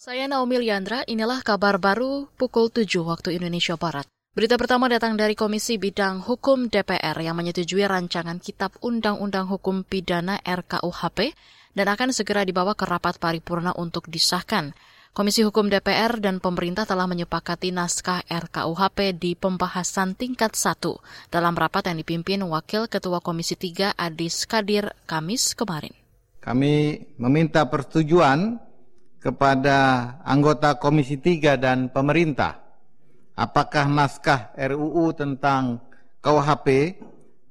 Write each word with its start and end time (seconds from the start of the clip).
Saya 0.00 0.24
Naomi 0.24 0.56
Liandra, 0.56 1.04
inilah 1.04 1.44
kabar 1.44 1.76
baru 1.76 2.24
pukul 2.40 2.72
7 2.72 2.88
waktu 3.04 3.36
Indonesia 3.36 3.76
Barat. 3.76 4.08
Berita 4.32 4.56
pertama 4.56 4.88
datang 4.88 5.12
dari 5.12 5.36
Komisi 5.36 5.76
Bidang 5.76 6.24
Hukum 6.24 6.72
DPR 6.72 7.12
yang 7.20 7.36
menyetujui 7.36 7.84
rancangan 7.84 8.40
Kitab 8.40 8.80
Undang-Undang 8.80 9.52
Hukum 9.52 9.84
Pidana 9.84 10.40
RKUHP 10.40 11.36
dan 11.76 11.84
akan 11.92 12.16
segera 12.16 12.48
dibawa 12.48 12.72
ke 12.72 12.88
rapat 12.88 13.20
paripurna 13.20 13.76
untuk 13.76 14.08
disahkan. 14.08 14.72
Komisi 15.12 15.44
Hukum 15.44 15.68
DPR 15.68 16.16
dan 16.16 16.40
pemerintah 16.40 16.88
telah 16.88 17.04
menyepakati 17.04 17.68
naskah 17.68 18.24
RKUHP 18.24 19.20
di 19.20 19.36
pembahasan 19.36 20.16
tingkat 20.16 20.56
1 20.56 20.80
dalam 21.28 21.52
rapat 21.52 21.92
yang 21.92 22.00
dipimpin 22.00 22.40
Wakil 22.48 22.88
Ketua 22.88 23.20
Komisi 23.20 23.52
3 23.52 24.00
Adis 24.00 24.48
Kadir 24.48 24.96
Kamis 25.04 25.52
kemarin. 25.52 25.92
Kami 26.40 27.04
meminta 27.20 27.68
persetujuan 27.68 28.69
kepada 29.20 29.76
anggota 30.24 30.80
Komisi 30.80 31.20
3 31.20 31.60
dan 31.60 31.92
pemerintah 31.92 32.56
apakah 33.36 33.88
naskah 33.88 34.56
RUU 34.56 35.12
tentang 35.12 35.80
KUHP 36.24 36.96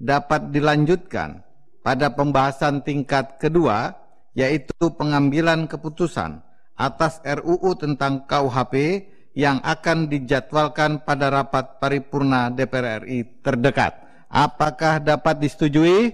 dapat 0.01 0.49
dilanjutkan 0.49 1.45
pada 1.85 2.13
pembahasan 2.13 2.81
tingkat 2.81 3.37
kedua 3.41 3.93
yaitu 4.33 4.93
pengambilan 4.93 5.65
keputusan 5.65 6.41
atas 6.77 7.21
RUU 7.25 7.77
tentang 7.77 8.25
KUHP 8.25 9.05
yang 9.37 9.61
akan 9.61 10.09
dijadwalkan 10.09 11.05
pada 11.05 11.29
rapat 11.29 11.77
paripurna 11.77 12.49
DPR 12.49 13.05
RI 13.05 13.43
terdekat. 13.45 13.93
Apakah 14.29 15.01
dapat 15.01 15.41
disetujui? 15.41 16.13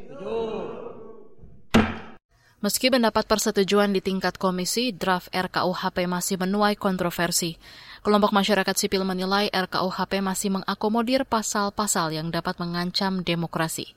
Meski 2.65 2.89
mendapat 2.89 3.29
persetujuan 3.29 3.93
di 3.93 4.01
tingkat 4.01 4.41
komisi, 4.41 4.89
draft 4.89 5.29
RKUHP 5.29 6.09
masih 6.09 6.41
menuai 6.41 6.73
kontroversi. 6.73 7.61
Kelompok 8.01 8.33
masyarakat 8.33 8.73
sipil 8.73 9.05
menilai 9.05 9.53
RKUHP 9.53 10.25
masih 10.25 10.49
mengakomodir 10.49 11.29
pasal-pasal 11.29 12.17
yang 12.17 12.33
dapat 12.33 12.57
mengancam 12.57 13.21
demokrasi. 13.21 13.93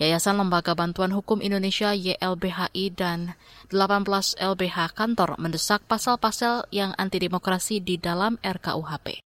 Yayasan 0.00 0.40
Lembaga 0.40 0.72
Bantuan 0.72 1.12
Hukum 1.12 1.44
Indonesia 1.44 1.92
YLBHI 1.92 2.96
dan 2.96 3.36
18 3.68 4.08
LBH 4.40 4.96
Kantor 4.96 5.36
mendesak 5.36 5.84
pasal-pasal 5.84 6.72
yang 6.72 6.96
antidemokrasi 6.96 7.84
di 7.84 8.00
dalam 8.00 8.40
RKUHP. 8.40 9.25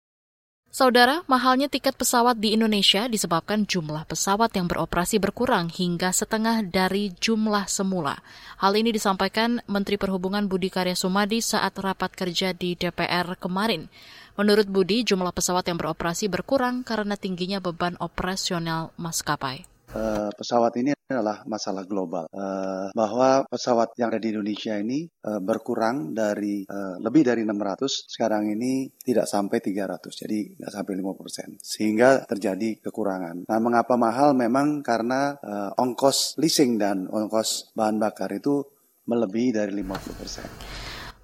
Saudara, 0.74 1.22
mahalnya 1.30 1.70
tiket 1.70 1.94
pesawat 1.94 2.42
di 2.42 2.50
Indonesia 2.50 3.06
disebabkan 3.06 3.62
jumlah 3.62 4.10
pesawat 4.10 4.58
yang 4.58 4.66
beroperasi 4.66 5.22
berkurang 5.22 5.70
hingga 5.70 6.10
setengah 6.10 6.66
dari 6.66 7.14
jumlah 7.14 7.70
semula. 7.70 8.18
Hal 8.58 8.74
ini 8.74 8.90
disampaikan 8.90 9.62
Menteri 9.70 10.02
Perhubungan 10.02 10.50
Budi 10.50 10.74
Karya 10.74 10.98
Sumadi 10.98 11.38
saat 11.38 11.78
rapat 11.78 12.18
kerja 12.18 12.50
di 12.50 12.74
DPR 12.74 13.38
kemarin. 13.38 13.86
Menurut 14.34 14.66
Budi, 14.66 15.06
jumlah 15.06 15.30
pesawat 15.30 15.62
yang 15.70 15.78
beroperasi 15.78 16.26
berkurang 16.26 16.82
karena 16.82 17.14
tingginya 17.14 17.62
beban 17.62 17.94
operasional 18.02 18.90
maskapai. 18.98 19.62
Uh, 19.94 20.26
pesawat 20.34 20.74
ini 20.74 20.90
adalah 21.14 21.46
masalah 21.46 21.86
global 21.86 22.26
uh, 22.34 22.90
bahwa 22.92 23.46
pesawat 23.46 23.94
yang 23.96 24.10
ada 24.10 24.20
di 24.20 24.34
Indonesia 24.34 24.74
ini 24.74 25.06
uh, 25.24 25.38
berkurang 25.38 26.12
dari 26.12 26.66
uh, 26.66 26.98
lebih 26.98 27.22
dari 27.22 27.46
600 27.46 28.10
sekarang 28.10 28.50
ini 28.50 28.90
tidak 29.00 29.30
sampai 29.30 29.62
300 29.62 30.20
jadi 30.26 30.38
nggak 30.58 30.72
sampai 30.74 30.92
50% 30.98 31.62
sehingga 31.62 32.26
terjadi 32.26 32.82
kekurangan. 32.82 33.46
Nah 33.46 33.58
mengapa 33.62 33.94
mahal 33.94 34.34
memang 34.34 34.82
karena 34.82 35.38
uh, 35.38 35.70
ongkos 35.78 36.36
leasing 36.42 36.76
dan 36.76 37.06
ongkos 37.06 37.70
bahan 37.78 38.02
bakar 38.02 38.34
itu 38.34 38.66
melebihi 39.06 39.54
dari 39.54 39.72
50%. 39.72 40.73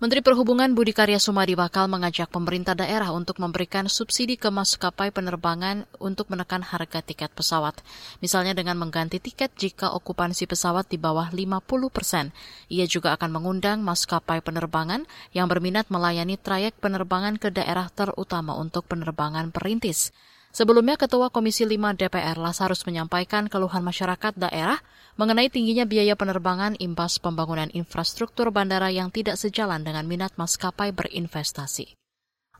Menteri 0.00 0.24
Perhubungan 0.24 0.72
Budi 0.72 0.96
Karya 0.96 1.20
Sumadi 1.20 1.52
bakal 1.52 1.84
mengajak 1.84 2.32
pemerintah 2.32 2.72
daerah 2.72 3.12
untuk 3.12 3.36
memberikan 3.36 3.84
subsidi 3.84 4.40
ke 4.40 4.48
maskapai 4.48 5.12
penerbangan 5.12 5.84
untuk 6.00 6.32
menekan 6.32 6.64
harga 6.64 7.04
tiket 7.04 7.28
pesawat. 7.36 7.76
Misalnya 8.24 8.56
dengan 8.56 8.80
mengganti 8.80 9.20
tiket 9.20 9.52
jika 9.60 9.92
okupansi 9.92 10.48
pesawat 10.48 10.88
di 10.88 10.96
bawah 10.96 11.28
50 11.28 11.92
persen. 11.92 12.32
Ia 12.72 12.88
juga 12.88 13.12
akan 13.12 13.28
mengundang 13.28 13.84
maskapai 13.84 14.40
penerbangan 14.40 15.04
yang 15.36 15.52
berminat 15.52 15.92
melayani 15.92 16.40
trayek 16.40 16.80
penerbangan 16.80 17.36
ke 17.36 17.52
daerah 17.52 17.92
terutama 17.92 18.56
untuk 18.56 18.88
penerbangan 18.88 19.52
perintis. 19.52 20.16
Sebelumnya, 20.48 20.96
Ketua 20.96 21.28
Komisi 21.28 21.68
5 21.68 22.00
DPR 22.00 22.40
Lasarus 22.40 22.88
menyampaikan 22.88 23.52
keluhan 23.52 23.84
masyarakat 23.84 24.32
daerah 24.32 24.80
mengenai 25.18 25.50
tingginya 25.50 25.88
biaya 25.88 26.14
penerbangan 26.14 26.78
imbas 26.78 27.18
pembangunan 27.18 27.70
infrastruktur 27.74 28.52
bandara 28.54 28.92
yang 28.92 29.08
tidak 29.08 29.38
sejalan 29.38 29.82
dengan 29.82 30.06
minat 30.06 30.34
maskapai 30.36 30.94
berinvestasi. 30.94 31.96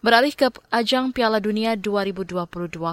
Beralih 0.01 0.33
ke 0.33 0.49
ajang 0.73 1.13
Piala 1.13 1.45
Dunia 1.45 1.77
2022 1.77 2.41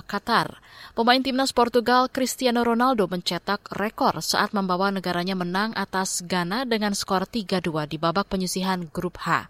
Qatar, 0.04 0.60
pemain 0.92 1.24
timnas 1.24 1.56
Portugal 1.56 2.12
Cristiano 2.12 2.68
Ronaldo 2.68 3.08
mencetak 3.08 3.64
rekor 3.72 4.20
saat 4.20 4.52
membawa 4.52 4.92
negaranya 4.92 5.32
menang 5.32 5.72
atas 5.80 6.20
Ghana 6.28 6.68
dengan 6.68 6.92
skor 6.92 7.24
3-2 7.24 7.88
di 7.88 7.96
babak 7.96 8.28
penyisihan 8.28 8.92
grup 8.92 9.24
H. 9.24 9.48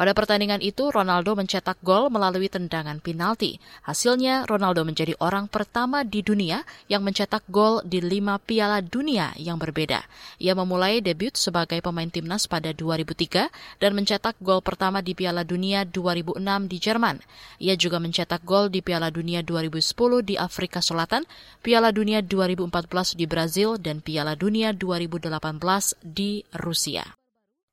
Pada 0.00 0.16
pertandingan 0.16 0.64
itu, 0.64 0.88
Ronaldo 0.88 1.36
mencetak 1.36 1.76
gol 1.84 2.08
melalui 2.08 2.48
tendangan 2.48 3.04
penalti. 3.04 3.60
Hasilnya, 3.84 4.48
Ronaldo 4.48 4.80
menjadi 4.80 5.12
orang 5.20 5.44
pertama 5.44 6.08
di 6.08 6.24
dunia 6.24 6.64
yang 6.88 7.04
mencetak 7.04 7.44
gol 7.52 7.84
di 7.84 8.00
lima 8.00 8.40
piala 8.40 8.80
dunia 8.80 9.36
yang 9.36 9.60
berbeda. 9.60 10.00
Ia 10.40 10.56
memulai 10.56 11.04
debut 11.04 11.36
sebagai 11.36 11.84
pemain 11.84 12.08
timnas 12.08 12.48
pada 12.48 12.72
2003 12.72 13.52
dan 13.76 13.92
mencetak 13.92 14.40
gol 14.40 14.64
pertama 14.64 15.04
di 15.04 15.12
Piala 15.12 15.44
Dunia 15.44 15.84
2006 15.84 16.40
di 16.64 16.76
Jerman. 16.80 17.20
Ia 17.60 17.76
juga 17.76 18.00
mencetak 18.00 18.40
gol 18.40 18.72
di 18.72 18.80
Piala 18.80 19.12
Dunia 19.12 19.44
2010 19.44 20.24
di 20.24 20.40
Afrika 20.40 20.80
Selatan, 20.80 21.28
Piala 21.60 21.92
Dunia 21.92 22.24
2014 22.24 23.20
di 23.20 23.28
Brazil, 23.28 23.76
dan 23.76 24.00
Piala 24.00 24.32
Dunia 24.32 24.72
2018 24.72 25.28
di 26.00 26.40
Rusia. 26.56 27.19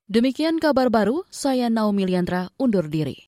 Demikian 0.08 0.56
kabar 0.56 0.88
baru, 0.88 1.28
saya 1.28 1.68
Naomi 1.68 2.08
Liandra 2.08 2.48
undur 2.56 2.88
diri. 2.88 3.20